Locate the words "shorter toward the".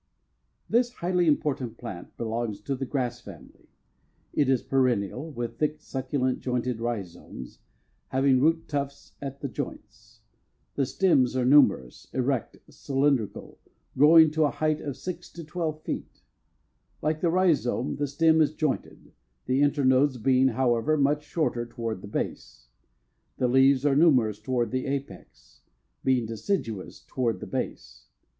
21.25-22.07